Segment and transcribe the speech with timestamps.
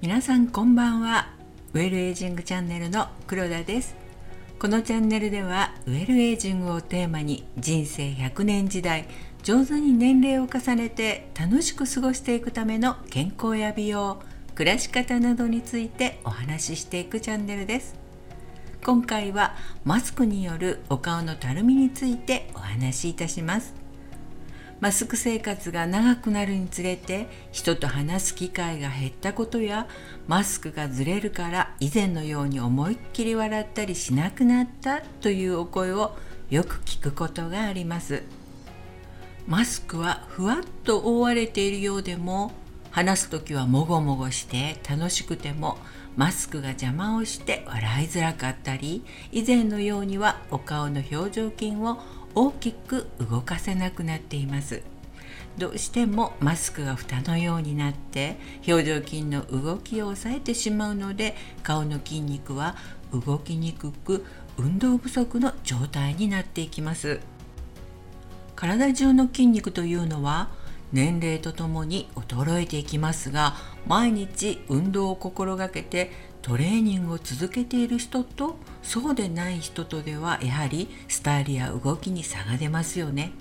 [0.00, 1.32] 皆さんこんばんは。
[1.72, 3.96] ウェルエイジングチャンネルの黒田です。
[4.58, 9.06] このチャンネルではウェルエイジングをテーマに人生100年時代
[9.42, 14.22] 上手に年齢を重ねて楽しく過ごしていくための健康や美容
[14.54, 18.03] 暮らし方などについてお話ししていくチャンネルです。
[18.84, 23.72] 今回はマスクによるお顔のたるみについてお話しいたします。
[24.78, 29.88] マスク生活が長くなるにつれて人と話す機会が減ったことや
[30.28, 36.14] マスクがずれるから以前のように思いっきり笑ったりしなくなったというお声を
[36.50, 38.22] よく聞くことがあります。
[39.46, 42.52] マスクはふわっと覆われているようでも
[42.90, 45.78] 話す時はもごもごして楽しくても
[46.16, 51.98] マスクが邪魔をして笑いづらかったり以前のようにはお顔の表情筋を
[52.34, 54.82] 大きく動かせなくなっています。
[55.58, 62.74] どうしてもマスクが蓋のようになって表情筋の動きを抑えてしまうので顔の筋肉は
[63.12, 64.24] 動きにくく
[64.56, 67.20] 運動不足の状態になっていきます。
[68.56, 70.48] 体中の筋肉というのは
[70.94, 73.56] 年齢とともに衰えていきますが
[73.86, 83.32] 毎日運動を心がけてトレーニングを続けている人とそうでない人とではやはりスタイルや動きに差が出ますよね。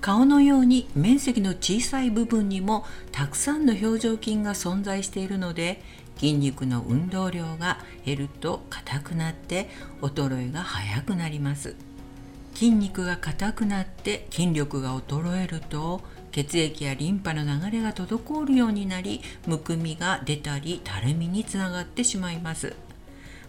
[0.00, 5.82] 顔のように面積の小さい部分にもたくさんの表情筋が存在しているので
[6.16, 9.68] 筋肉の運動量が減ると硬くなって
[10.00, 11.74] 衰えが早くなります。
[12.54, 16.00] 筋肉が硬くなって筋力が衰えると
[16.32, 22.74] 血液やリンパの流れが滞るようになりむくみが出たりたるみにつながってしまいます。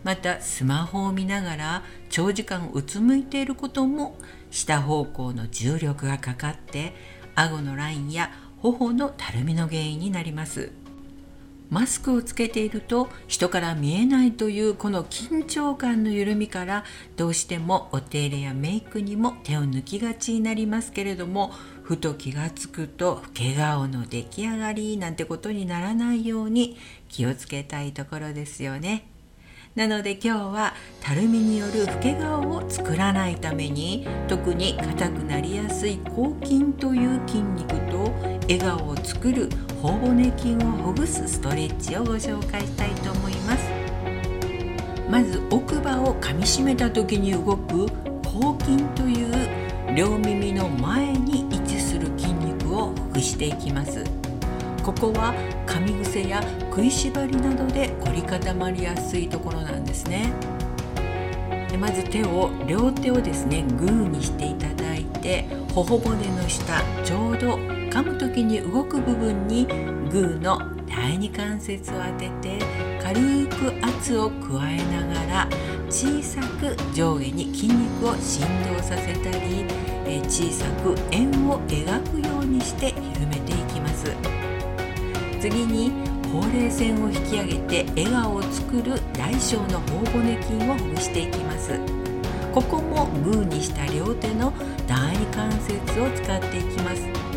[0.03, 4.17] またスマホを見ながら長時間うつむいていることも
[4.49, 6.93] 下方向の重力がかかって
[7.35, 10.71] 顎のラインや頬のたるみの原因になります。
[11.71, 16.83] マスクをつけていると人から見えないというこの緊張感の緩みから
[17.15, 21.53] どうしてもお手入れやメイクにも手を抜きがちになりますけれども
[21.91, 26.77] ふと気がつくと老け顔の出来上がりなんてことにならないように
[27.09, 29.09] 気をつけたいところですよね。
[29.75, 38.09] なので今日はたるみによる老け顔を作らないために特に硬くなりやすい抗筋という筋肉と
[38.43, 39.49] 笑顔を作る
[39.81, 43.69] 頬骨筋をほぐすストレッチをご紹介したいと思います
[45.09, 47.87] まず奥歯を噛みしめた時に動く
[48.23, 51.50] 抗筋という両耳の前に
[53.21, 54.03] していきます。
[54.83, 55.33] ここは
[55.67, 60.33] 噛み癖や食いしばりなどで凝り固まりやすいところなんですね。
[61.69, 69.67] でまず手を両手をですねグーにしていただいて頬骨の下ちょうど噛む時に動く部分に
[70.09, 72.65] グーの第二関節を当てて
[73.03, 75.49] 軽く圧を加えながら
[75.89, 78.41] 小さく上下に筋肉を振
[78.73, 79.65] 動させたり
[80.29, 84.15] 小さく円を描くようにして緩めていきます。
[85.41, 85.91] 次に
[86.31, 91.77] ほうれい線を引き上げて笑顔を作る大小の頬骨筋をほぐしていきます。
[92.53, 94.53] ここもグーにした両手の
[94.87, 97.30] 第二関節を使っていきます。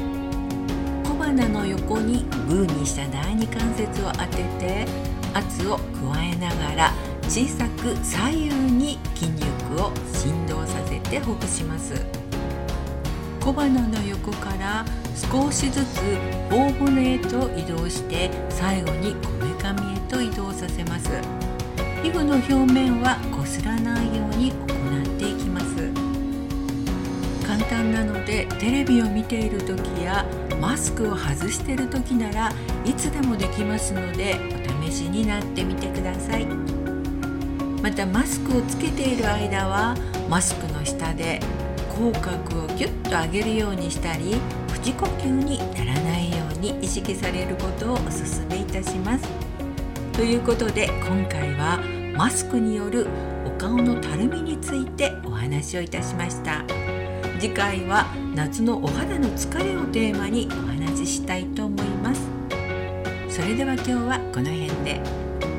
[1.25, 4.87] 鼻の横にグーにした第二関節を当てて
[5.33, 6.93] 圧を加えながら
[7.23, 11.95] 小さく左右に筋肉を振動させてほぐします。
[13.41, 14.85] 小鼻の横から
[15.15, 16.03] 少しずつ
[16.51, 21.09] 頬骨へと移動して最後にこめかみへと移動させます。
[22.03, 25.04] 皮膚の表面はこすらないように行います。
[27.65, 30.25] 簡単なのでテレビを見ている時や
[30.61, 32.53] マスクを外している時なら
[32.85, 34.37] いつでもできますので
[34.81, 36.47] お試しになってみてください
[37.83, 39.97] またマスクをつけている間は
[40.29, 41.41] マスクの下で
[41.89, 44.35] 口角をギュッと上げるようにしたり
[44.73, 48.13] 口呼吸にならないように意識されることをお勧
[48.51, 49.29] めいたします。
[50.13, 51.81] ということで今回は
[52.17, 53.07] マスクによる
[53.45, 56.65] お顔のたるみについてお話をいたしました
[57.45, 62.23] 次回は夏のお肌の疲れをテーマにお話ししたいと思います
[63.29, 64.99] それでは今日はこの辺で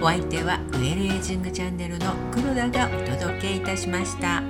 [0.02, 4.42] お相手はウェルエイジングチャンネルの黒田がお届けいたしました。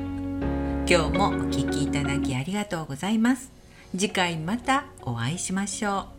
[0.87, 3.51] 今日もお聴きいただきありがとうございます。
[3.91, 6.14] 次回またお会いしましょう。